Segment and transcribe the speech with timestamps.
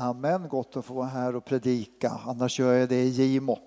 [0.00, 2.20] Amen, gott att få vara här och predika.
[2.26, 3.58] Annars gör jag det i Gimo.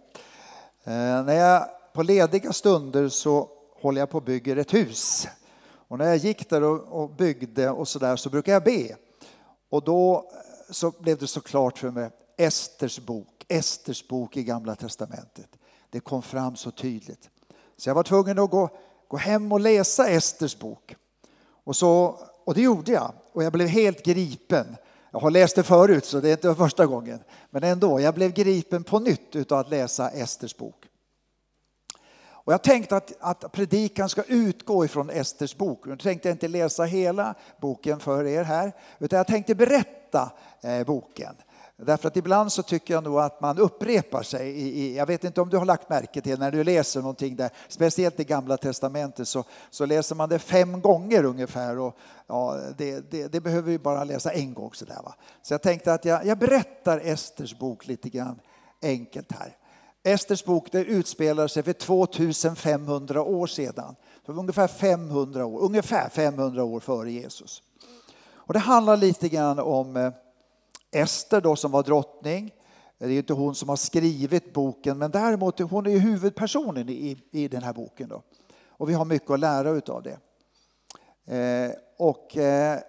[0.83, 3.49] Eh, när jag på lediga stunder så
[3.81, 5.27] håller jag på och bygger ett hus.
[5.63, 8.95] Och när jag gick där och, och byggde och så där så brukar jag be.
[9.69, 14.43] Och då eh, så blev det så klart för mig, Esters bok, Esters bok i
[14.43, 15.49] Gamla Testamentet.
[15.89, 17.29] Det kom fram så tydligt.
[17.77, 18.69] Så jag var tvungen att gå,
[19.07, 20.95] gå hem och läsa Esters bok.
[21.63, 23.13] Och, så, och det gjorde jag.
[23.33, 24.77] Och jag blev helt gripen
[25.11, 27.19] jag har läst det förut så det är inte första gången.
[27.49, 30.85] Men ändå, jag blev gripen på nytt av att läsa Esters bok.
[32.43, 35.85] Och jag tänkte att, att predikan ska utgå ifrån Esters bok.
[35.85, 40.83] Nu tänkte jag inte läsa hela boken för er här, utan jag tänkte berätta eh,
[40.85, 41.35] boken.
[41.85, 44.49] Därför att ibland så tycker jag nog att man upprepar sig.
[44.49, 47.35] I, i, jag vet inte om du har lagt märke till när du läser någonting
[47.35, 51.79] där, speciellt i Gamla Testamentet, så, så läser man det fem gånger ungefär.
[51.79, 54.73] Och, ja, det, det, det behöver vi bara läsa en gång.
[54.73, 55.15] Så, där, va?
[55.41, 58.39] så jag tänkte att jag, jag berättar Esters bok lite grann
[58.81, 59.57] enkelt här.
[60.03, 63.95] Esters bok det utspelar sig för 2500 år sedan.
[64.25, 67.63] För ungefär 500 år, ungefär 500 år före Jesus.
[68.33, 70.11] Och det handlar lite grann om eh,
[70.91, 72.53] Ester då som var drottning.
[72.97, 77.47] Det är inte hon som har skrivit boken men däremot hon är huvudpersonen i, i
[77.47, 78.09] den här boken.
[78.09, 78.21] Då.
[78.67, 80.17] Och vi har mycket att lära utav det.
[81.25, 82.79] Eh, och, eh,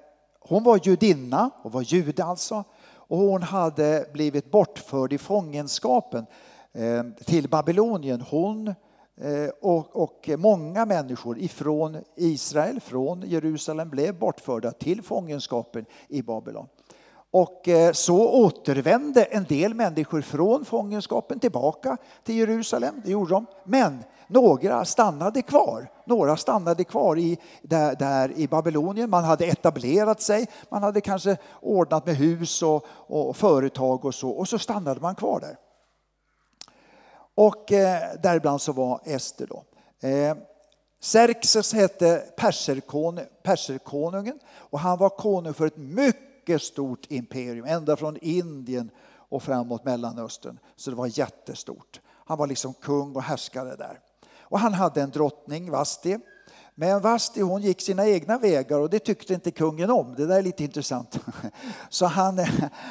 [0.40, 2.64] hon var judinna, och var jude alltså.
[2.94, 6.26] Och hon hade blivit bortförd i fångenskapen
[6.72, 8.20] eh, till Babylonien.
[8.20, 8.68] Hon
[9.16, 16.66] eh, och, och, många människor ifrån Israel, från Jerusalem, blev bortförda till fångenskapen i Babylon.
[17.34, 23.02] Och eh, så återvände en del människor från fångenskapen tillbaka till Jerusalem.
[23.04, 23.46] Det gjorde de.
[23.64, 25.90] Men några stannade kvar.
[26.04, 29.10] Några stannade kvar i, där, där, i Babylonien.
[29.10, 30.46] Man hade etablerat sig.
[30.68, 34.30] Man hade kanske ordnat med hus och, och företag och så.
[34.30, 35.56] Och så stannade man kvar där.
[37.34, 39.64] Och eh, däribland så var Ester då.
[40.08, 40.36] Eh,
[41.00, 42.24] Xerxes hette
[43.42, 48.90] perserkonungen och han var konung för ett mycket mycket stort imperium, ända från Indien
[49.28, 50.58] och framåt Mellanöstern.
[50.76, 52.00] Så det var jättestort.
[52.26, 53.98] Han var liksom kung och härskare där.
[54.40, 56.18] Och han hade en drottning, Vasti.
[56.74, 60.14] Men Vasti hon gick sina egna vägar och det tyckte inte kungen om.
[60.14, 61.18] Det där är lite intressant.
[61.88, 62.48] Så han, eh,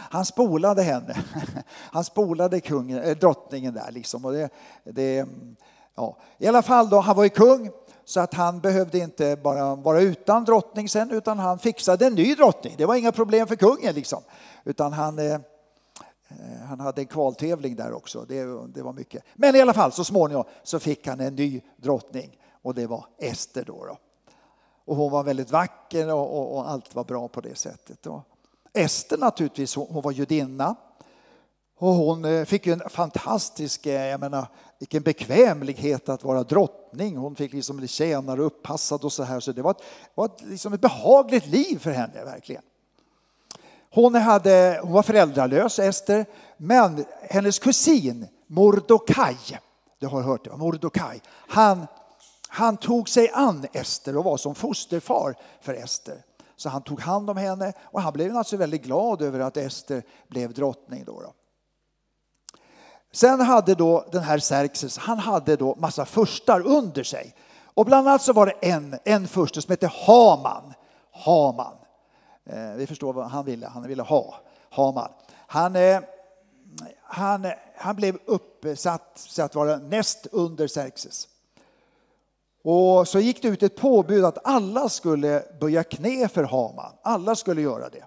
[0.09, 1.23] han spolade henne.
[1.91, 3.91] Han spolade kungen, eh, drottningen där.
[3.91, 4.25] Liksom.
[4.25, 4.49] Och det,
[4.83, 5.25] det,
[5.95, 6.17] ja.
[6.37, 7.71] I alla fall, då, han var ju kung
[8.11, 12.35] så att han behövde inte bara vara utan drottning sen utan han fixade en ny
[12.35, 12.75] drottning.
[12.77, 14.23] Det var inga problem för kungen liksom.
[14.63, 15.39] Utan han, eh, eh,
[16.67, 18.25] han hade en kvaltävling där också.
[18.27, 19.23] Det, det, var mycket.
[19.33, 23.05] Men i alla fall så småningom så fick han en ny drottning och det var
[23.19, 23.85] Ester då.
[23.85, 23.97] då.
[24.85, 28.07] Och hon var väldigt vacker och, och, och, allt var bra på det sättet.
[28.07, 28.21] Och
[28.73, 30.75] Ester naturligtvis, hon, hon var judinna.
[31.77, 34.47] Och hon eh, fick ju en fantastisk, eh, jag menar,
[34.79, 36.80] vilken bekvämlighet att vara drottning.
[36.99, 39.39] Hon fick liksom bli tjänare uppassad och så här.
[39.39, 39.83] Så det var ett,
[40.15, 42.63] var ett, liksom ett behagligt liv för henne verkligen.
[43.93, 46.25] Hon, hade, hon var föräldralös, Ester,
[46.57, 49.59] men hennes kusin Mordokaj,
[49.99, 51.87] du har hört det, Mordokaj, han,
[52.47, 56.23] han tog sig an Ester och var som fosterfar för Ester.
[56.55, 60.03] Så han tog hand om henne och han blev alltså väldigt glad över att Ester
[60.27, 61.03] blev drottning.
[61.05, 61.33] Då, då.
[63.11, 67.35] Sen hade då den här Xerxes, han hade då massa furstar under sig.
[67.73, 70.73] Och bland annat så var det en, en furste som hette Haman.
[71.11, 71.73] Haman.
[72.45, 74.35] Eh, vi förstår vad han ville, han ville ha
[74.69, 75.09] Haman.
[75.47, 75.99] Han, eh,
[77.03, 81.27] han, han blev uppsatt så att vara näst under Xerxes.
[82.63, 86.93] Och så gick det ut ett påbud att alla skulle böja knä för Haman.
[87.01, 88.05] Alla skulle göra det.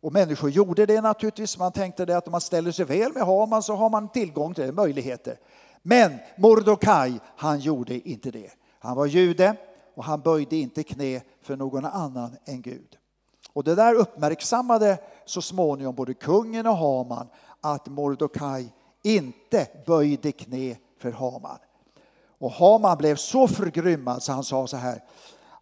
[0.00, 1.58] Och människor gjorde det naturligtvis.
[1.58, 4.54] Man tänkte det att om man ställer sig väl med Haman så har man tillgång
[4.54, 5.38] till det, möjligheter.
[5.82, 8.50] Men Mordokaj, han gjorde inte det.
[8.78, 9.56] Han var jude
[9.94, 12.96] och han böjde inte knä för någon annan än Gud.
[13.52, 17.28] Och det där uppmärksammade så småningom både kungen och Haman
[17.60, 18.72] att Mordokaj
[19.02, 21.58] inte böjde knä för Haman.
[22.38, 25.02] Och Haman blev så förgrymmad så han sa så här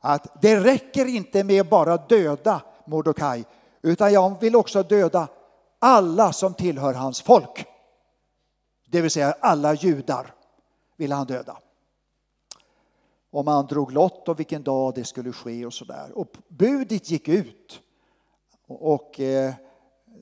[0.01, 3.45] att det räcker inte med bara döda Mordokaj
[3.87, 5.29] utan jag vill också döda
[5.79, 7.67] alla som tillhör hans folk.
[8.91, 10.35] Det vill säga alla judar
[10.97, 11.59] vill han döda.
[13.31, 16.19] Och man drog lott om vilken dag det skulle ske och sådär.
[16.19, 17.81] Och budet gick ut.
[18.69, 19.55] Och eh,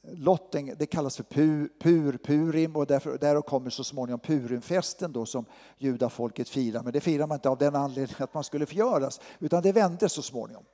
[0.02, 5.26] lotten, det kallas för pur, pur purim och därför, därav kommer så småningom purimfesten då
[5.26, 5.44] som
[5.78, 6.82] judafolket firar.
[6.82, 10.08] Men det firar man inte av den anledningen att man skulle förgöras utan det vände
[10.08, 10.64] så småningom.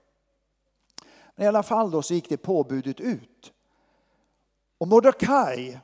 [1.40, 3.52] Men i alla fall då så gick det påbudet ut.
[4.78, 5.80] Och Mordecai,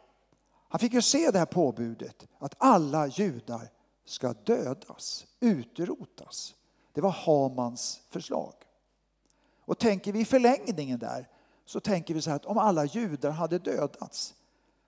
[0.68, 3.68] han fick ju se det här påbudet att alla judar
[4.04, 6.54] ska dödas, utrotas.
[6.92, 8.54] Det var Hamans förslag.
[9.64, 11.28] Och tänker vi i förlängningen där
[11.64, 14.34] så tänker vi så här att om alla judar hade dödats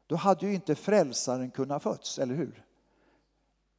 [0.06, 2.64] då hade ju inte frälsaren kunnat fötts, eller hur?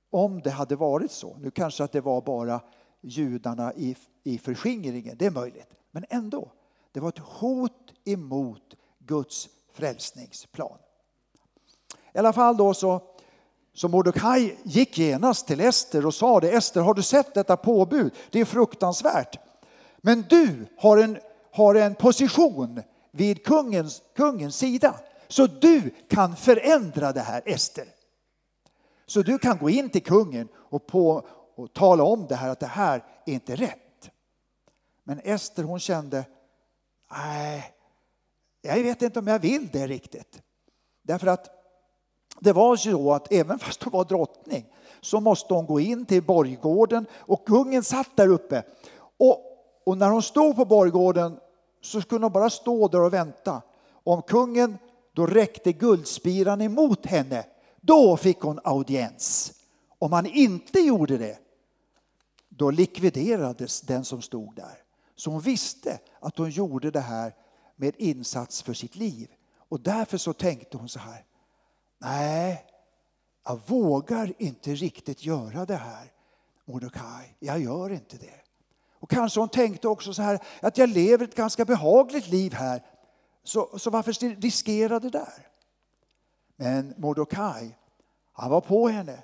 [0.09, 1.38] Om det hade varit så.
[1.38, 2.62] Nu kanske att det var bara
[3.01, 5.69] judarna i, i förskingringen, det är möjligt.
[5.91, 6.51] Men ändå,
[6.91, 10.77] det var ett hot emot Guds frälsningsplan.
[12.13, 13.01] I alla fall då så,
[13.74, 16.51] så Mordecai gick genast till Ester och sa det.
[16.51, 18.13] Ester, har du sett detta påbud?
[18.30, 19.39] Det är fruktansvärt.
[19.97, 21.18] Men du har en,
[21.51, 22.81] har en position
[23.12, 24.95] vid kungens, kungens sida.
[25.27, 27.86] Så du kan förändra det här, Ester.
[29.06, 32.59] Så du kan gå in till kungen och, på, och tala om det här, att
[32.59, 34.09] det här är inte rätt.
[35.03, 36.25] Men Ester hon kände,
[37.12, 37.74] nej,
[38.62, 40.42] jag vet inte om jag vill det riktigt.
[41.02, 41.50] Därför att
[42.40, 44.66] det var så att även fast hon var drottning
[45.02, 48.64] så måste hon gå in till borggården och kungen satt där uppe.
[49.18, 49.40] Och,
[49.86, 51.40] och när hon stod på borggården
[51.82, 53.62] så skulle hon bara stå där och vänta.
[54.04, 54.78] Om kungen
[55.14, 57.46] då räckte guldspiran emot henne,
[57.82, 59.54] då fick hon audiens.
[60.00, 61.38] Om han inte gjorde det,
[62.50, 64.88] då likviderades den som stod där.
[65.19, 67.36] Så hon visste att hon gjorde det här
[67.75, 69.31] med insats för sitt liv.
[69.69, 71.25] Och därför så tänkte hon så här,
[71.98, 72.66] nej,
[73.45, 76.12] jag vågar inte riktigt göra det här,
[76.66, 77.36] Mordecai.
[77.39, 78.42] Jag gör inte det.
[78.94, 82.86] Och kanske hon tänkte också så här, att jag lever ett ganska behagligt liv här,
[83.44, 85.48] så, så varför riskera det där?
[86.56, 87.75] Men Mordecai,
[88.33, 89.24] han var på henne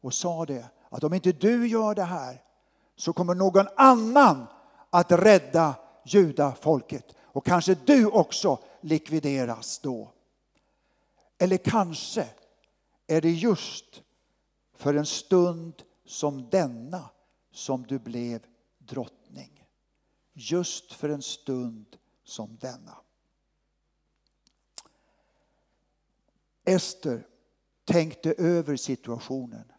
[0.00, 2.42] och sa det, att om inte du gör det här
[2.96, 4.46] så kommer någon annan
[4.90, 5.74] att rädda
[6.04, 7.14] judafolket.
[7.20, 10.12] Och kanske du också likvideras då.
[11.38, 12.28] Eller kanske
[13.06, 14.02] är det just
[14.74, 17.10] för en stund som denna
[17.50, 18.46] som du blev
[18.78, 19.64] drottning.
[20.32, 22.96] Just för en stund som denna.
[26.64, 27.26] Ester
[27.84, 29.72] tänkte över situationen.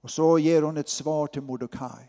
[0.00, 2.08] Och så ger hon ett svar till Mordecai.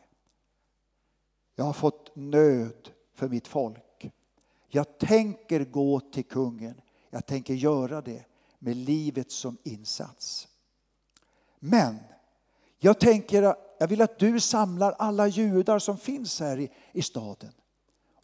[1.60, 4.12] Jag har fått nöd för mitt folk.
[4.68, 6.82] Jag tänker gå till kungen.
[7.10, 8.26] Jag tänker göra det
[8.60, 10.48] med livet som insats.
[11.60, 11.98] Men
[12.78, 17.54] jag tänker, jag vill att du samlar alla judar som finns här i, i staden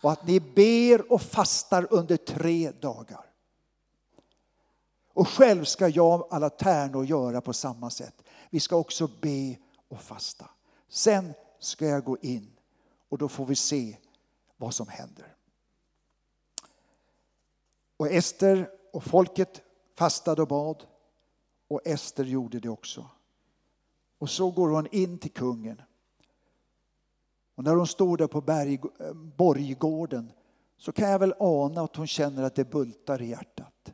[0.01, 3.25] och att ni ber och fastar under tre dagar.
[5.13, 8.23] Och själv ska jag alla tärnor göra på samma sätt.
[8.49, 9.57] Vi ska också be
[9.87, 10.49] och fasta.
[10.89, 12.54] Sen ska jag gå in
[13.09, 13.97] och då får vi se
[14.57, 15.35] vad som händer.
[17.97, 19.61] Och Ester och folket
[19.95, 20.85] fastade och bad
[21.67, 23.09] och Ester gjorde det också.
[24.17, 25.81] Och så går hon in till kungen.
[27.55, 28.79] Och när hon står där på berg,
[29.37, 30.31] borggården
[30.77, 33.93] så kan jag väl ana att hon känner att det bultar i hjärtat.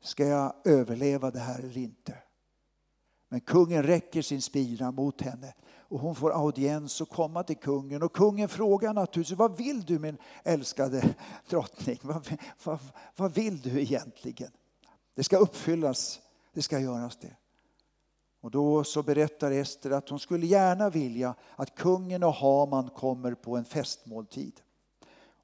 [0.00, 2.18] Ska jag överleva det här eller inte?
[3.28, 5.54] Men kungen räcker sin spira mot henne
[5.90, 8.02] och hon får audiens och komma till kungen.
[8.02, 11.14] Och kungen frågar naturligtvis, vad vill du min älskade
[11.48, 11.98] drottning?
[12.02, 12.28] Vad,
[12.64, 12.78] vad,
[13.16, 14.50] vad vill du egentligen?
[15.14, 16.20] Det ska uppfyllas,
[16.52, 17.36] det ska göras det.
[18.40, 23.34] Och då så berättar Ester att hon skulle gärna vilja att kungen och Haman kommer
[23.34, 24.60] på en festmåltid.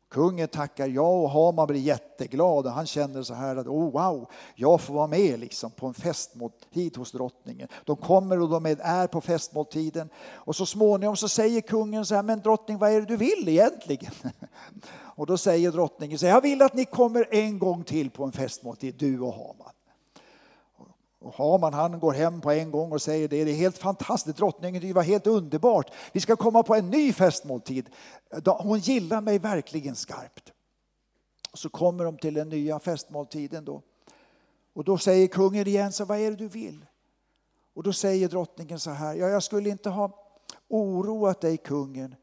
[0.09, 4.31] Kungen tackar ja och Haman blir jätteglad och han känner så här att oh, wow,
[4.55, 7.69] jag får vara med liksom på en festmåltid hos drottningen.
[7.85, 12.23] De kommer och de är på festmåltiden och så småningom så säger kungen så här,
[12.23, 14.13] men drottning vad är det du vill egentligen?
[15.19, 18.25] Och då säger drottningen så här, jag vill att ni kommer en gång till på
[18.25, 19.76] en festmåltid, du och Haman.
[21.27, 24.37] Och Haman han går hem på en gång och säger det, det är helt fantastiskt,
[24.37, 25.91] drottningen det var helt underbart.
[26.13, 27.91] Vi ska komma på en ny festmåltid.
[28.45, 30.53] Hon gillar mig verkligen skarpt.
[31.55, 33.83] Så kommer de till den nya festmåltiden då.
[34.75, 36.87] Och då säger kungen igen, så vad är det du vill?
[37.75, 40.11] Och då säger drottningen så här, ja, jag skulle inte ha
[40.69, 42.15] oroat dig kungen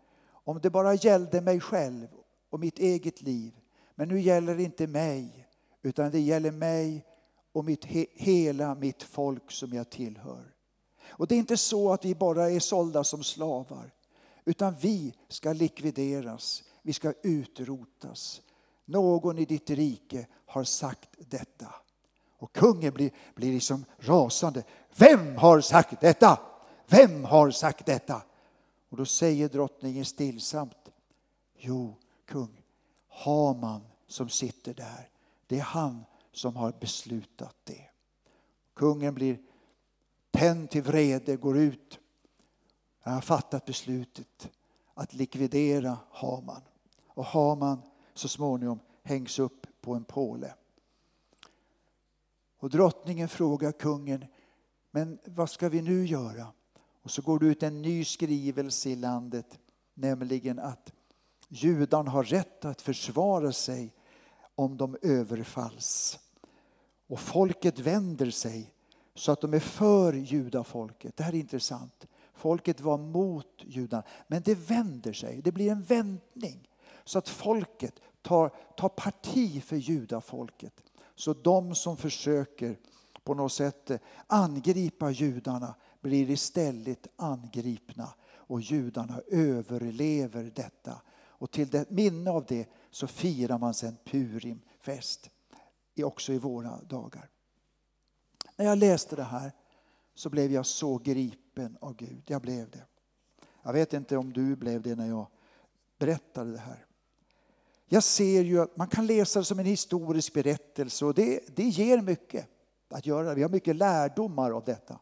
[0.43, 2.07] om det bara gällde mig själv
[2.49, 3.53] och mitt eget liv.
[3.95, 5.47] Men nu gäller det inte mig,
[5.81, 7.05] utan det gäller mig
[7.53, 10.53] och mitt, hela mitt folk som jag tillhör.
[11.07, 13.93] Och det är inte så att vi bara är sålda som slavar,
[14.45, 18.41] utan vi ska likvideras, vi ska utrotas.
[18.85, 21.67] Någon i ditt rike har sagt detta.
[22.37, 24.63] Och kungen blir, blir liksom rasande.
[24.95, 26.39] Vem har sagt detta?
[26.87, 28.21] Vem har sagt detta?
[28.89, 30.89] Och då säger drottningen stillsamt.
[31.57, 31.95] Jo,
[32.25, 32.61] kung,
[33.07, 35.09] Haman som sitter där.
[35.47, 37.89] Det är han som har beslutat det.
[38.73, 39.39] Kungen blir
[40.31, 41.99] tänd till vrede, går ut.
[42.99, 44.49] Han har fattat beslutet
[44.93, 46.61] att likvidera Haman.
[47.07, 47.81] Och Haman
[48.13, 50.53] så småningom hängs upp på en påle.
[52.57, 54.25] Och drottningen frågar kungen,
[54.91, 56.47] men vad ska vi nu göra?
[57.01, 59.59] Och så går det ut en ny skrivelse i landet,
[59.93, 60.93] nämligen att
[61.47, 63.93] judarna har rätt att försvara sig
[64.55, 66.19] om de överfalls.
[67.13, 68.73] Och folket vänder sig
[69.15, 71.17] så att de är för judafolket.
[71.17, 72.07] Det här är intressant.
[72.33, 75.41] Folket var mot judarna, men det vänder sig.
[75.41, 76.69] Det blir en vändning
[77.03, 80.73] så att folket tar, tar parti för judafolket.
[81.15, 82.77] Så de som försöker
[83.23, 83.91] på något sätt
[84.27, 91.01] angripa judarna blir istället angripna och judarna överlever detta.
[91.15, 95.29] Och till det, minne av det så firar man sen Purimfest,
[96.01, 97.29] också i våra dagar.
[98.55, 99.51] När jag läste det här
[100.15, 102.23] så blev jag så gripen av Gud.
[102.27, 102.85] Jag blev det.
[103.63, 105.27] Jag vet inte om du blev det när jag
[105.97, 106.85] berättade det här.
[107.85, 111.63] Jag ser ju att man kan läsa det som en historisk berättelse och det, det
[111.63, 112.47] ger mycket
[112.89, 113.33] att göra.
[113.33, 114.99] Vi har mycket lärdomar av detta.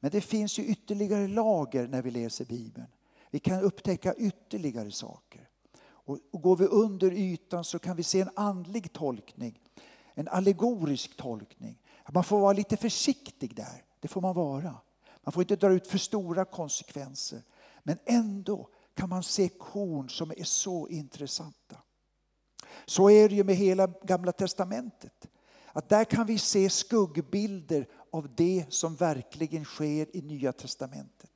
[0.00, 2.86] Men det finns ju ytterligare lager när vi läser Bibeln.
[3.30, 5.48] Vi kan upptäcka ytterligare saker.
[5.80, 9.60] Och, och går vi under ytan så kan vi se en andlig tolkning,
[10.18, 11.82] en allegorisk tolkning.
[12.12, 14.74] Man får vara lite försiktig där, det får man vara.
[15.22, 17.42] Man får inte dra ut för stora konsekvenser.
[17.82, 21.76] Men ändå kan man se korn som är så intressanta.
[22.86, 25.28] Så är det ju med hela Gamla Testamentet.
[25.66, 31.30] Att där kan vi se skuggbilder av det som verkligen sker i Nya Testamentet.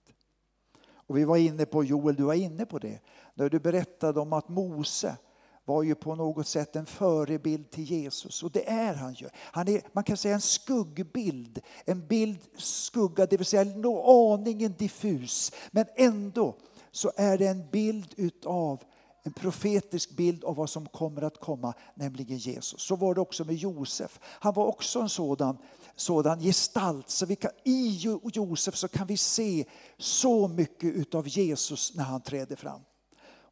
[0.85, 3.01] Och vi var inne på, Joel, du var inne på det,
[3.35, 5.17] när du berättade om att Mose
[5.65, 8.43] var ju på något sätt en förebild till Jesus.
[8.43, 9.29] Och det är han ju.
[9.37, 11.61] Han är, man kan säga en skuggbild.
[11.85, 13.67] En bild skugga, det vill säga
[14.07, 15.53] aningen diffus.
[15.71, 16.57] Men ändå
[16.91, 18.83] så är det en bild utav
[19.25, 22.81] en profetisk bild av vad som kommer att komma, nämligen Jesus.
[22.83, 24.21] Så var det också med Josef.
[24.23, 25.59] Han var också en sådan,
[25.97, 27.11] sådan gestalt.
[27.11, 27.99] Så vi kan, I
[28.33, 29.65] Josef så kan vi se
[29.99, 32.81] så mycket utav Jesus när han träder fram.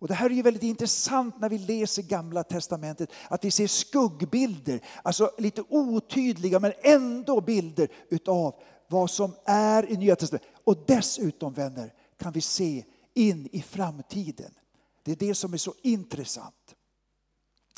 [0.00, 3.66] Och det här är ju väldigt intressant när vi läser Gamla Testamentet, att vi ser
[3.66, 8.54] skuggbilder, alltså lite otydliga men ändå bilder utav
[8.88, 10.50] vad som är i Nya Testamentet.
[10.64, 14.54] Och dessutom vänner kan vi se in i framtiden.
[15.02, 16.74] Det är det som är så intressant.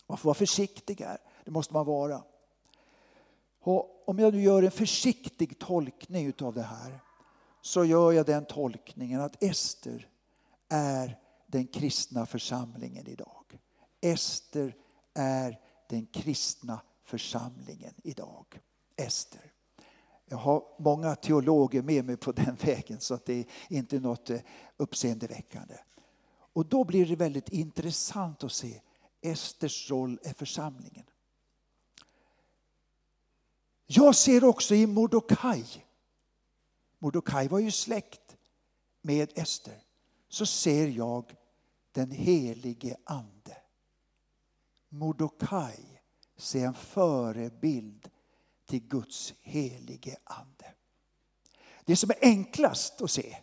[0.07, 2.23] Man får vara försiktig här, det måste man vara.
[3.63, 7.01] Och om jag nu gör en försiktig tolkning utav det här
[7.63, 10.09] så gör jag den tolkningen att Ester
[10.69, 11.19] är
[11.53, 13.59] den kristna församlingen idag.
[14.01, 14.77] Ester
[15.15, 18.61] är den kristna församlingen idag.
[18.97, 19.53] Ester.
[20.25, 24.31] Jag har många teologer med mig på den vägen så att det är inte något
[24.31, 24.41] eh,
[24.77, 25.79] uppseendeväckande.
[26.53, 28.81] Och då blir det väldigt intressant att se
[29.21, 31.07] Esters roll är församlingen.
[33.87, 35.87] Jag ser också i Mordokaj,
[36.99, 38.37] Mordokaj var ju släkt
[39.03, 39.83] med Ester,
[40.29, 41.37] så ser jag
[41.93, 43.57] den helige Ande.
[44.89, 46.03] Mordokaj
[46.37, 48.11] ser en förebild
[48.67, 50.75] till Guds helige Ande.
[51.85, 53.37] Det som är enklast att se,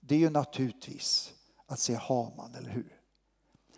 [0.00, 1.34] det är ju naturligtvis
[1.66, 3.00] att se Haman, eller hur?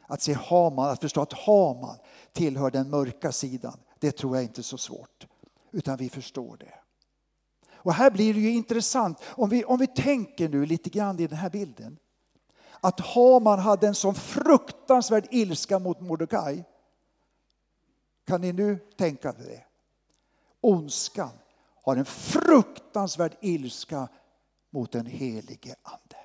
[0.02, 1.98] Att se Haman, att förstå att Haman
[2.32, 5.26] tillhör den mörka sidan, det tror jag inte är så svårt.
[5.70, 6.74] Utan vi förstår det.
[7.72, 11.26] Och här blir det ju intressant, om vi, om vi tänker nu lite grann i
[11.26, 11.98] den här bilden.
[12.80, 16.64] Att Haman hade en sån fruktansvärd ilska mot Mordecai.
[18.26, 19.64] Kan ni nu tänka på det?
[20.60, 21.30] Ondskan
[21.84, 24.08] har en fruktansvärd ilska
[24.70, 26.16] mot den helige Ande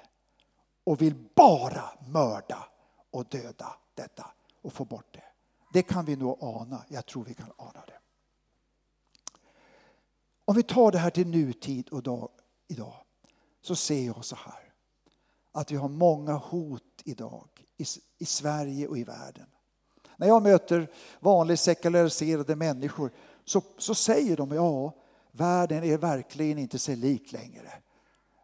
[0.84, 2.68] och vill bara mörda
[3.12, 4.26] och döda detta
[4.62, 5.24] och få bort det.
[5.74, 6.86] Det kan vi nog ana.
[6.88, 8.00] Jag tror vi kan ana det.
[10.46, 12.30] Om vi tar det här till nutid och dag,
[12.68, 12.96] idag
[13.62, 14.63] så ser jag så här
[15.54, 17.86] att vi har många hot idag i,
[18.18, 19.46] i Sverige och i världen.
[20.18, 23.12] När jag möter vanligt sekulariserade människor
[23.46, 24.94] så, så säger de ja,
[25.32, 27.74] världen är verkligen inte sig lik längre.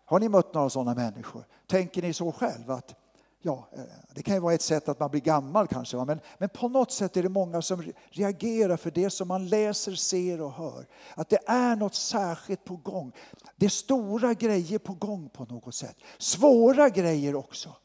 [0.06, 1.46] Har ni mött några sådana människor?
[1.68, 2.96] Tänker ni så själv att
[3.42, 3.82] ja, eh,
[4.16, 6.92] det kan ju vara ett sätt att man blir gammal kanske, men, men på något
[6.92, 10.88] sätt är det många som reagerar för det som man läser, ser och hör.
[11.16, 13.12] Att det är något särskilt på gång.
[13.56, 15.98] Det är stora grejer på gång på något sätt.
[16.18, 17.76] Svåra grejer också.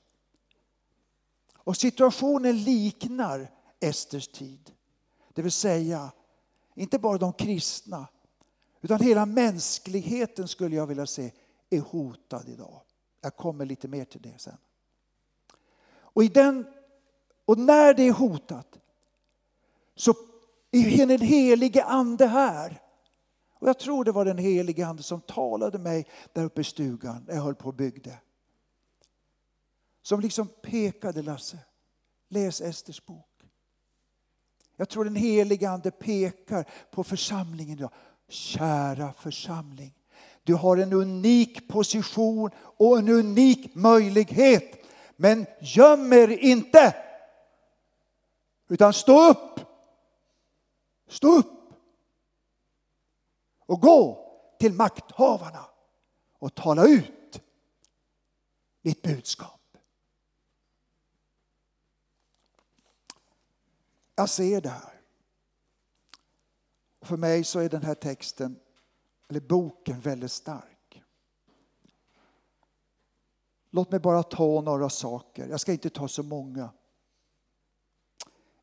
[1.56, 4.70] Och situationen liknar Esters tid.
[5.34, 6.12] Det vill säga
[6.74, 8.06] inte bara de kristna,
[8.80, 11.32] utan hela mänskligheten skulle jag vilja se
[11.70, 12.80] är hotad idag.
[13.20, 14.56] Jag kommer lite mer till det sen.
[16.14, 16.66] Och, i den,
[17.44, 18.78] och när det är hotat
[19.96, 20.14] så
[20.70, 22.80] är den helige ande här.
[23.54, 27.24] Och jag tror det var den helige ande som talade mig där uppe i stugan
[27.26, 28.18] när jag höll på och byggde.
[30.02, 31.58] Som liksom pekade Lasse,
[32.28, 33.42] läs Esters bok.
[34.76, 37.92] Jag tror den helige ande pekar på församlingen idag.
[38.28, 39.94] Kära församling,
[40.42, 44.83] du har en unik position och en unik möjlighet.
[45.16, 46.96] Men göm er inte!
[48.68, 49.60] Utan stå upp!
[51.06, 51.72] Stå upp!
[53.58, 55.66] Och gå till makthavarna
[56.38, 57.42] och tala ut
[58.82, 59.60] ditt budskap.
[64.14, 65.00] Jag ser det här.
[67.00, 68.60] För mig så är den här texten,
[69.28, 70.73] eller boken, väldigt stark.
[73.74, 75.48] Låt mig bara ta några saker.
[75.48, 76.70] Jag ska inte ta så många.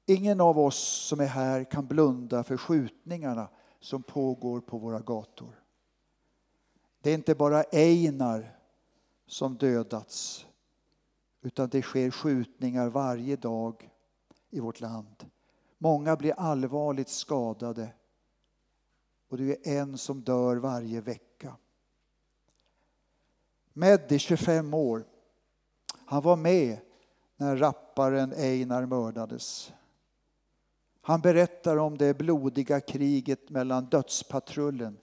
[0.06, 0.77] Ingen av oss
[1.08, 3.50] som är här kan blunda för skjutningarna
[3.80, 5.63] som pågår på våra gator.
[7.01, 8.60] Det är inte bara Einar
[9.27, 10.46] som dödats
[11.41, 13.91] utan det sker skjutningar varje dag
[14.50, 15.30] i vårt land.
[15.77, 17.94] Många blir allvarligt skadade
[19.30, 21.56] och det är en som dör varje vecka.
[23.74, 25.06] Meddi, 25 år,
[26.06, 26.80] han var med
[27.38, 29.74] när rapparen Einar mördades.
[31.01, 34.98] Han berättar om det blodiga kriget mellan dödspatrullen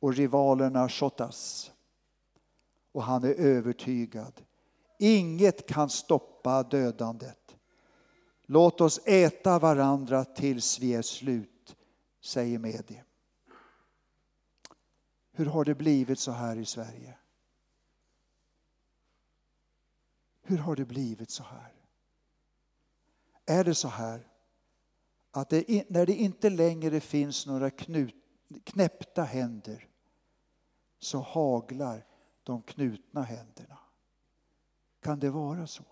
[0.00, 1.72] och rivalerna Shottaz.
[2.92, 4.42] Och han är övertygad.
[4.98, 7.56] Inget kan stoppa dödandet.
[8.46, 11.76] Låt oss äta varandra tills vi är slut,
[12.24, 13.02] säger Medi.
[15.32, 17.16] Hur har det blivit så här i Sverige?
[20.52, 21.72] Hur har det blivit så här?
[23.46, 24.28] Är det så här
[25.30, 28.14] att det, när det inte längre finns några knut,
[28.64, 29.88] knäppta händer
[30.98, 32.06] så haglar
[32.42, 33.78] de knutna händerna?
[35.00, 35.84] Kan det vara så?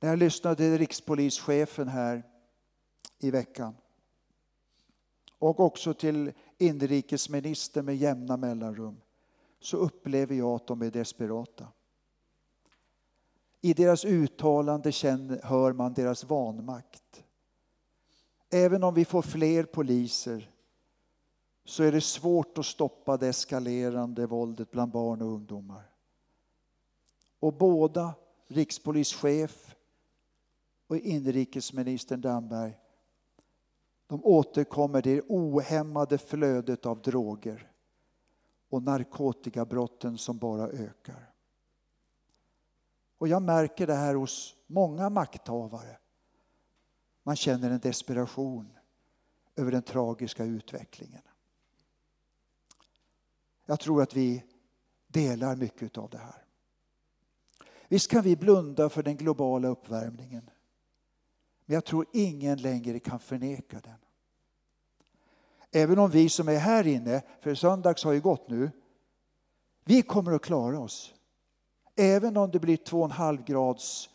[0.00, 2.22] När jag lyssnade till rikspolischefen här
[3.18, 3.76] i veckan
[5.38, 9.00] och också till inrikesministern med jämna mellanrum
[9.60, 11.66] så upplever jag att de är desperata.
[13.60, 17.24] I deras uttalande känner, hör man deras vanmakt.
[18.50, 20.50] Även om vi får fler poliser
[21.64, 25.90] så är det svårt att stoppa det eskalerande våldet bland barn och ungdomar.
[27.40, 28.14] Och båda,
[28.46, 29.76] rikspolischef
[30.86, 32.78] och inrikesministern Damberg,
[34.06, 37.69] de återkommer till det ohämmade flödet av droger
[38.70, 41.32] och narkotikabrotten som bara ökar.
[43.18, 45.98] Och jag märker det här hos många makthavare.
[47.22, 48.72] Man känner en desperation
[49.56, 51.22] över den tragiska utvecklingen.
[53.66, 54.44] Jag tror att vi
[55.06, 56.44] delar mycket av det här.
[57.88, 60.50] Visst kan vi blunda för den globala uppvärmningen.
[61.64, 63.98] Men jag tror ingen längre kan förneka den.
[65.72, 68.70] Även om vi som är här inne, för söndags har ju gått nu,
[69.84, 71.14] vi kommer att klara oss.
[71.96, 74.10] Även om det blir 2,5 grads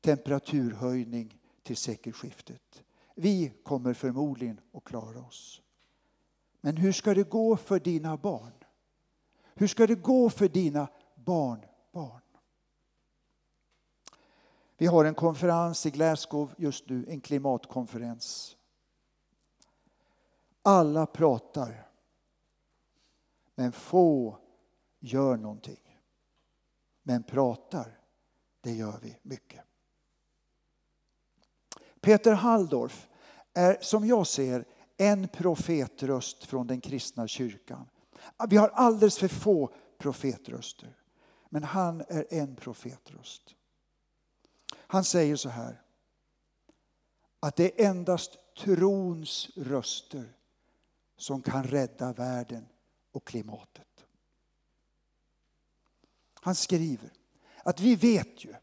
[0.00, 2.82] temperaturhöjning till sekelskiftet.
[3.14, 5.62] Vi kommer förmodligen att klara oss.
[6.60, 8.52] Men hur ska det gå för dina barn?
[9.54, 12.20] Hur ska det gå för dina barnbarn?
[14.76, 18.56] Vi har en konferens i Glasgow just nu, en klimatkonferens.
[20.62, 21.88] Alla pratar,
[23.54, 24.38] men få
[25.00, 26.00] gör någonting.
[27.02, 27.98] Men pratar,
[28.60, 29.64] det gör vi mycket.
[32.00, 33.08] Peter Halldorf
[33.54, 34.64] är som jag ser
[34.96, 37.88] en profetröst från den kristna kyrkan.
[38.48, 40.96] Vi har alldeles för få profetröster,
[41.48, 43.54] men han är en profetröst.
[44.76, 45.82] Han säger så här,
[47.40, 50.37] att det är endast trons röster
[51.18, 52.68] som kan rädda världen
[53.12, 54.06] och klimatet.
[56.34, 57.12] Han skriver
[57.56, 58.54] att vi vet ju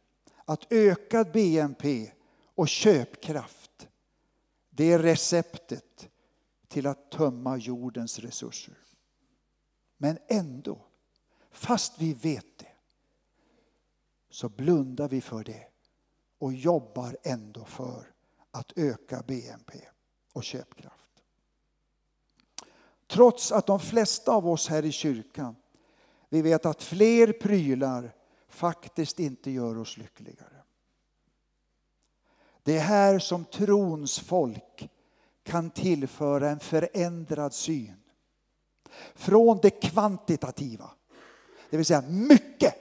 [0.46, 2.12] att ökad BNP
[2.56, 3.88] och köpkraft
[4.70, 6.10] det är receptet
[6.68, 8.78] till att tömma jordens resurser.
[9.98, 10.86] Men ändå,
[11.52, 12.72] fast vi vet det,
[14.30, 15.68] så blundar vi för det
[16.38, 18.14] och jobbar ändå för
[18.52, 19.80] att öka BNP.
[20.34, 20.95] och köpkraft.
[23.08, 25.56] Trots att de flesta av oss här i kyrkan,
[26.30, 28.16] vi vet att fler prylar
[28.48, 30.64] faktiskt inte gör oss lyckligare.
[32.64, 34.90] Det är här som trons folk
[35.44, 38.02] kan tillföra en förändrad syn.
[39.16, 40.92] Från det kvantitativa,
[41.70, 42.76] det vill säga mycket,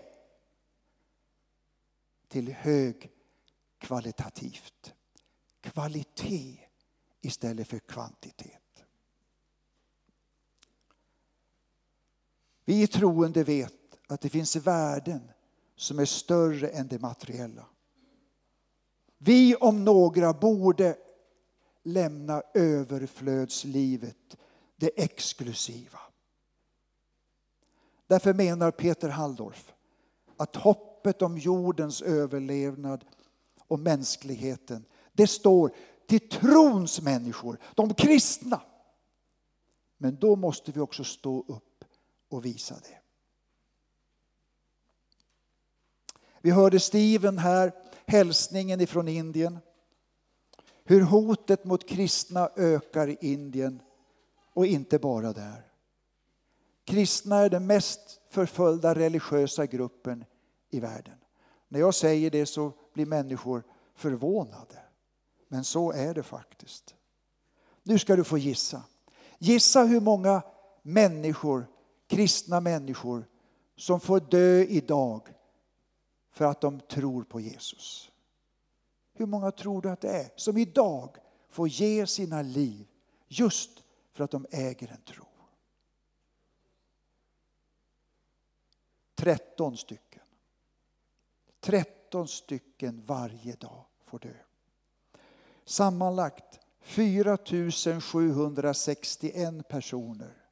[2.29, 3.11] till hög
[3.79, 4.95] kvalitativt.
[5.61, 6.59] Kvalitet
[7.21, 8.64] istället för kvantitet.
[12.65, 13.75] Vi troende vet
[14.09, 15.31] att det finns värden
[15.77, 17.67] som är större än det materiella.
[19.19, 20.97] Vi om några borde
[21.83, 24.37] lämna överflödslivet,
[24.77, 25.99] det exklusiva.
[28.07, 29.75] Därför menar Peter Halldorf
[30.37, 33.05] att hoppet om jordens överlevnad
[33.69, 35.75] och mänskligheten, det står
[36.07, 38.61] till trons människor, de kristna.
[39.99, 41.74] Men då måste vi också stå upp
[42.35, 42.99] och visa det.
[46.41, 47.73] Vi hörde Steven här,
[48.07, 49.59] hälsningen ifrån Indien.
[50.85, 53.83] Hur hotet mot kristna ökar i Indien
[54.53, 55.67] och inte bara där.
[56.85, 60.25] Kristna är den mest förföljda religiösa gruppen
[60.71, 61.19] i världen.
[61.69, 63.63] När jag säger det så blir människor
[63.95, 64.79] förvånade.
[65.49, 66.95] Men så är det faktiskt.
[67.83, 68.83] Nu ska du få gissa.
[69.39, 70.43] Gissa hur många
[70.83, 71.67] människor,
[72.07, 73.29] kristna människor,
[73.77, 75.29] som får dö idag
[76.31, 78.11] för att de tror på Jesus.
[79.13, 81.17] Hur många tror du att det är som idag
[81.49, 82.87] får ge sina liv
[83.29, 85.25] just för att de äger en tro?
[89.15, 90.23] 13 stycken.
[91.61, 94.35] 13 stycken varje dag får dö.
[95.65, 97.39] Sammanlagt 4
[98.01, 100.44] 761 personer.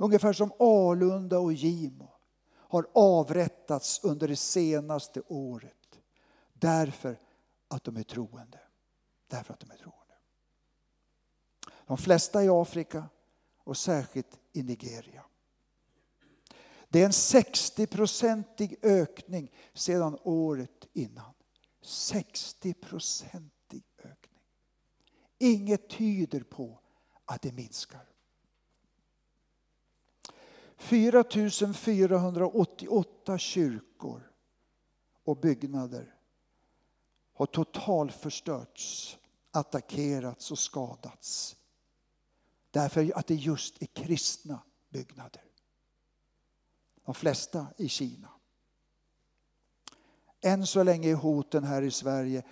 [0.00, 2.10] Ungefär som Alunda och Gimo
[2.50, 6.00] har avrättats under det senaste året.
[6.52, 7.20] Därför
[7.68, 8.60] att de är troende.
[9.26, 10.14] Därför att de är troende.
[11.86, 13.08] De flesta i Afrika
[13.64, 15.24] och särskilt i Nigeria.
[16.88, 21.34] Det är en 60-procentig ökning sedan året innan.
[21.82, 24.42] 60-procentig ökning.
[25.38, 26.80] Inget tyder på
[27.24, 28.07] att det minskar.
[30.78, 31.24] 4
[31.74, 34.32] 488 kyrkor
[35.24, 36.14] och byggnader
[37.32, 39.18] har totalförstörts,
[39.50, 41.56] attackerats och skadats.
[42.70, 45.44] Därför att det just är kristna byggnader.
[47.04, 48.28] De flesta i Kina.
[50.40, 52.42] Än så länge är hoten här i Sverige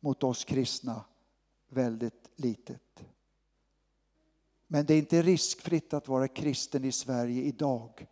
[0.00, 1.04] mot oss kristna
[1.68, 3.04] väldigt litet.
[4.66, 8.06] Men det är inte riskfritt att vara kristen i Sverige idag.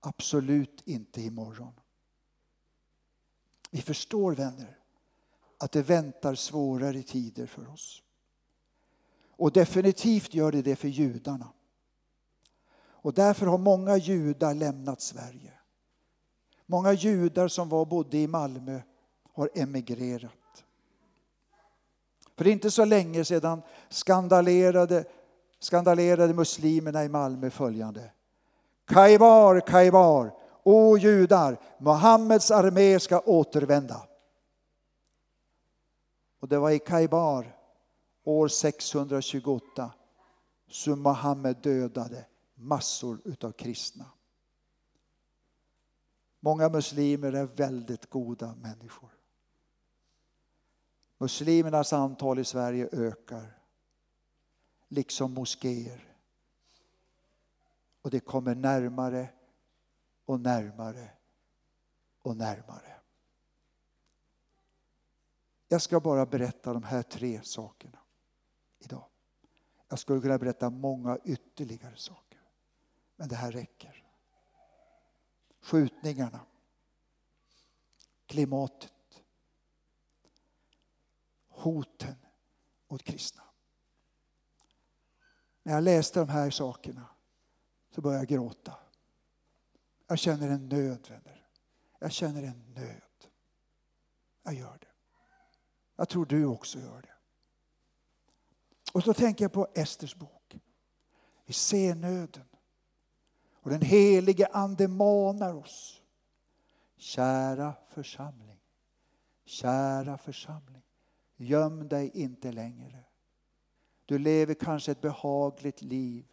[0.00, 1.72] Absolut inte imorgon.
[3.70, 4.78] Vi förstår vänner
[5.58, 8.02] att det väntar svårare tider för oss.
[9.28, 11.52] Och definitivt gör det det för judarna.
[12.78, 15.52] Och därför har många judar lämnat Sverige.
[16.66, 18.80] Många judar som var bodde i Malmö
[19.32, 20.64] har emigrerat.
[22.36, 25.04] För inte så länge sedan skandalerade,
[25.66, 28.12] skandalerade muslimerna i Malmö följande.
[28.84, 34.08] Kaibar, Kaibar, o judar, Mohammeds armé ska återvända.
[36.40, 37.56] Och det var i Kaibar
[38.24, 39.92] år 628
[40.68, 44.04] som Mohammed dödade massor utav kristna.
[46.40, 49.10] Många muslimer är väldigt goda människor.
[51.18, 53.58] Muslimernas antal i Sverige ökar,
[54.88, 56.16] liksom moskéer.
[58.02, 59.28] Och det kommer närmare
[60.24, 61.10] och närmare
[62.22, 63.00] och närmare.
[65.68, 67.98] Jag ska bara berätta de här tre sakerna
[68.78, 69.08] idag.
[69.88, 72.40] Jag skulle kunna berätta många ytterligare saker.
[73.16, 74.06] Men det här räcker.
[75.60, 76.40] Skjutningarna.
[78.26, 78.92] Klimatet.
[81.48, 82.16] Hoten
[82.88, 83.45] mot kristna.
[85.66, 87.06] När jag läste de här sakerna
[87.94, 88.74] så började jag gråta.
[90.06, 91.46] Jag känner en nöd, vänner.
[91.98, 93.30] Jag känner en nöd.
[94.42, 94.86] Jag gör det.
[95.96, 97.14] Jag tror du också gör det.
[98.92, 100.56] Och så tänker jag på Esters bok.
[101.46, 102.48] Vi ser nöden.
[103.52, 106.02] Och den helige Ande manar oss.
[106.96, 108.60] Kära församling,
[109.44, 110.82] kära församling,
[111.36, 113.05] göm dig inte längre.
[114.06, 116.24] Du lever kanske ett behagligt liv.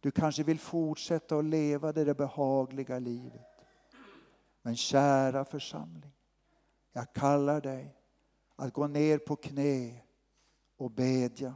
[0.00, 3.46] Du kanske vill fortsätta att leva det där behagliga livet.
[4.62, 6.12] Men kära församling,
[6.92, 7.96] jag kallar dig
[8.56, 10.00] att gå ner på knä
[10.76, 11.54] och bedja.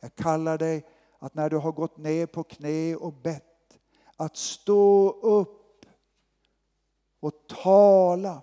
[0.00, 0.86] Jag kallar dig
[1.18, 3.78] att när du har gått ner på knä och bett,
[4.16, 5.86] att stå upp
[7.20, 8.42] och tala.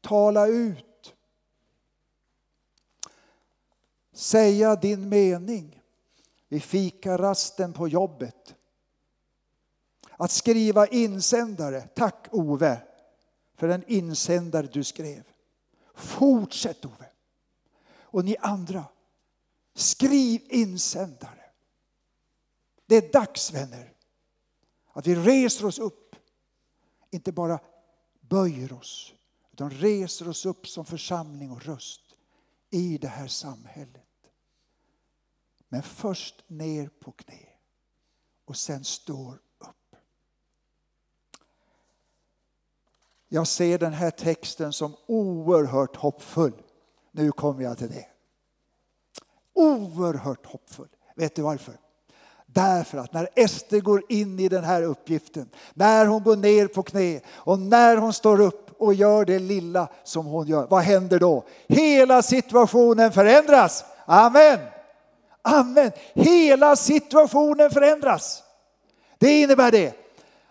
[0.00, 0.89] Tala ut.
[4.12, 5.82] Säga din mening
[6.48, 8.54] vid fikarasten på jobbet.
[10.10, 11.80] Att skriva insändare.
[11.80, 12.82] Tack Ove
[13.54, 15.22] för den insändare du skrev.
[15.94, 17.06] Fortsätt Ove.
[18.02, 18.84] Och ni andra,
[19.74, 21.44] skriv insändare.
[22.86, 23.92] Det är dags vänner
[24.92, 26.16] att vi reser oss upp.
[27.10, 27.58] Inte bara
[28.20, 29.14] böjer oss
[29.52, 32.09] utan reser oss upp som församling och röst
[32.70, 34.06] i det här samhället.
[35.68, 37.46] Men först ner på knä
[38.44, 39.96] och sen står upp.
[43.28, 46.62] Jag ser den här texten som oerhört hoppfull.
[47.12, 48.06] Nu kommer jag till det.
[49.52, 50.88] Oerhört hoppfull.
[51.16, 51.80] Vet du varför?
[52.46, 56.82] Därför att när Ester går in i den här uppgiften, när hon går ner på
[56.82, 61.18] knä och när hon står upp och gör det lilla som hon gör, vad händer
[61.18, 61.44] då?
[61.68, 63.84] Hela situationen förändras.
[64.06, 64.58] Amen.
[65.42, 65.92] Amen.
[66.14, 68.42] Hela situationen förändras.
[69.18, 69.94] Det innebär det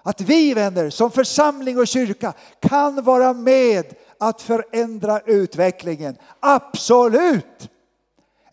[0.04, 3.86] att vi vänner som församling och kyrka kan vara med
[4.18, 6.18] att förändra utvecklingen.
[6.40, 7.70] Absolut!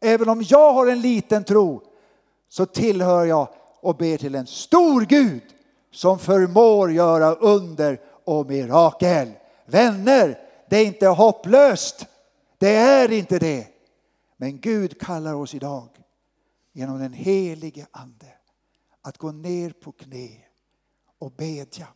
[0.01, 1.83] Även om jag har en liten tro
[2.49, 3.49] så tillhör jag
[3.81, 5.43] och ber till en stor Gud
[5.93, 9.33] som förmår göra under och mirakel.
[9.67, 12.07] Vänner, det är inte hopplöst.
[12.59, 13.69] Det är inte det.
[14.37, 15.89] Men Gud kallar oss idag
[16.73, 18.35] genom den helige Ande
[19.03, 20.45] att gå ner på knä
[21.19, 21.89] och bedja.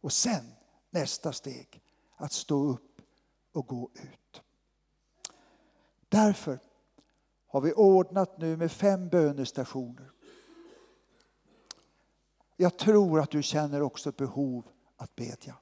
[0.00, 0.52] Och sen
[0.90, 1.82] nästa steg,
[2.16, 3.00] att stå upp
[3.52, 4.42] och gå ut.
[6.08, 6.58] Därför
[7.46, 10.10] har vi ordnat nu med fem bönestationer.
[12.56, 15.54] Jag tror att du känner också ett behov att bedja.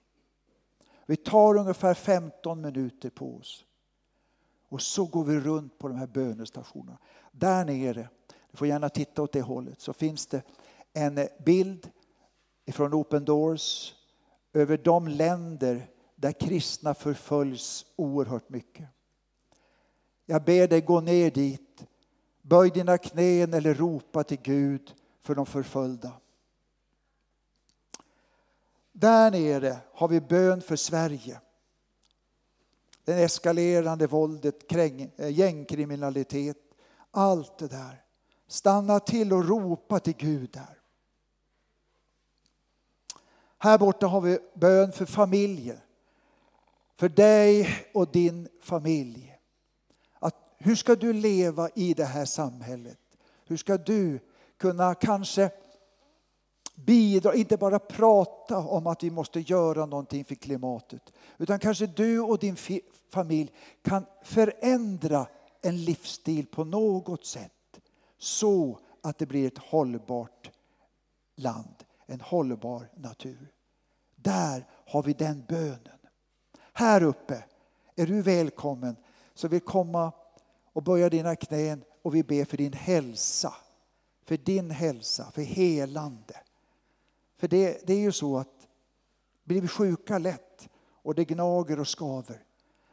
[1.09, 3.65] Vi tar ungefär 15 minuter på oss.
[4.69, 6.99] Och så går vi runt på de här bönestationerna.
[7.33, 8.09] Där nere,
[8.51, 10.43] du får gärna titta åt det hållet, så finns det
[10.93, 11.91] en bild
[12.73, 13.95] från Open Doors
[14.53, 18.89] över de länder där kristna förföljs oerhört mycket.
[20.27, 21.87] Jag ber dig gå ner dit,
[22.43, 26.13] böj dina knän eller ropa till Gud för de förföljda.
[29.01, 31.41] Där nere har vi bön för Sverige.
[33.05, 36.57] Det eskalerande våldet, kräng, eh, gängkriminalitet,
[37.11, 38.03] allt det där.
[38.47, 40.79] Stanna till och ropa till Gud där.
[43.59, 45.85] Här borta har vi bön för familjer.
[46.97, 49.39] För dig och din familj.
[50.19, 52.99] Att, hur ska du leva i det här samhället?
[53.47, 54.21] Hur ska du
[54.57, 55.51] kunna kanske
[56.85, 61.13] bidra, inte bara prata om att vi måste göra någonting för klimatet.
[61.39, 62.57] Utan kanske du och din
[63.11, 65.27] familj kan förändra
[65.63, 67.81] en livsstil på något sätt.
[68.19, 70.51] Så att det blir ett hållbart
[71.37, 73.53] land, en hållbar natur.
[74.17, 75.99] Där har vi den bönen.
[76.73, 77.45] Här uppe
[77.97, 78.97] är du välkommen
[79.35, 80.13] så vill komma
[80.73, 83.55] och böja dina knän och vi ber för din hälsa.
[84.25, 86.35] För din hälsa, för helande.
[87.39, 88.69] För det, det är ju så att
[89.45, 90.69] blir vi sjuka lätt
[91.03, 92.43] och det gnager och skaver.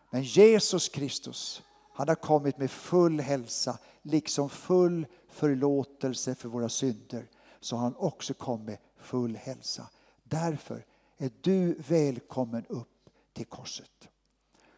[0.10, 7.29] Men Jesus Kristus, han har kommit med full hälsa, liksom full förlåtelse för våra synder.
[7.60, 9.89] Så har han också kommit med full hälsa.
[10.23, 10.86] Därför
[11.17, 14.10] är du välkommen upp till korset.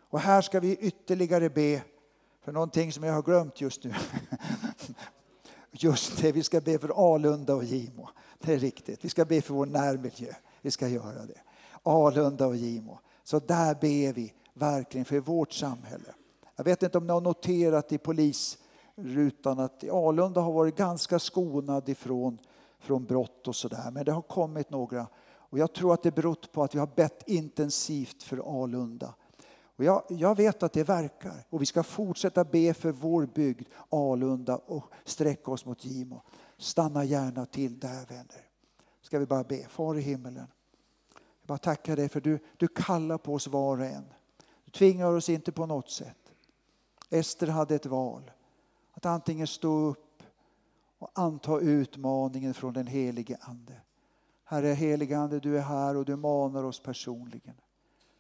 [0.10, 1.84] Och här ska vi ytterligare be
[2.42, 3.94] för någonting som jag har glömt just nu.
[5.72, 8.10] Just det, vi ska be för Alunda och Gimo.
[8.40, 9.06] Det är riktigt.
[9.06, 10.34] Vi ska be för vår närmiljö.
[10.62, 11.40] Vi ska göra det.
[11.84, 13.00] Alunda och Gimo.
[13.24, 16.14] Så där ber vi verkligen för vårt samhälle.
[16.56, 21.90] Jag vet inte om ni har noterat i polisrutan att Alunda har varit ganska skonad
[21.90, 22.38] ifrån
[22.80, 23.92] från brott och sådär.
[23.92, 25.08] Men det har kommit några.
[25.50, 29.14] Och jag tror att det berott på att vi har bett intensivt för Alunda.
[29.78, 33.68] Och jag, jag, vet att det verkar och vi ska fortsätta be för vår bygd,
[33.90, 36.22] Alunda och sträcka oss mot Gimo.
[36.58, 38.48] Stanna gärna till där vänner.
[39.02, 39.68] Ska vi bara be.
[39.70, 40.48] Far i himmelen.
[41.14, 44.14] Jag bara tackar dig för du, du kallar på oss var och en.
[44.66, 46.34] Du tvingar oss inte på något sätt.
[47.10, 48.32] Ester hade ett val.
[48.94, 50.24] Att antingen stå upp
[50.98, 53.82] och anta utmaningen från den helige Ande.
[54.44, 57.56] Herre helige Ande, du är här och du manar oss personligen.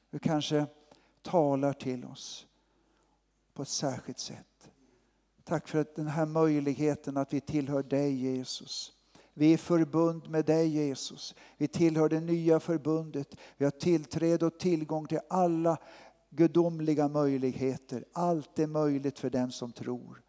[0.10, 0.66] Du kanske
[1.22, 2.48] talar till oss
[3.54, 4.57] på ett särskilt sätt.
[5.48, 8.92] Tack för att den här möjligheten att vi tillhör dig Jesus.
[9.34, 11.36] Vi är förbund med dig Jesus.
[11.58, 13.36] Vi tillhör det nya förbundet.
[13.58, 15.78] Vi har tillträde och tillgång till alla
[16.30, 18.06] gudomliga möjligheter.
[18.14, 20.22] Allt är möjligt för den som tror.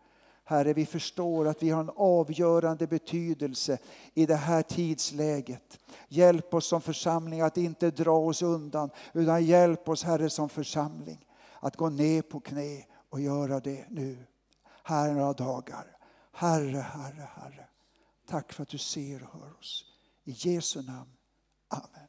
[0.44, 3.78] Herre, vi förstår att vi har en avgörande betydelse
[4.14, 5.78] i det här tidsläget.
[6.08, 11.26] Hjälp oss som församling att inte dra oss undan, utan hjälp oss Herre som församling
[11.60, 14.16] att gå ner på knä och göra det nu.
[14.88, 15.96] Här några dagar.
[16.32, 17.68] Herre, Herre, Herre.
[18.26, 19.84] Tack för att du ser och hör oss.
[20.24, 21.12] I Jesu namn.
[21.68, 22.07] Amen.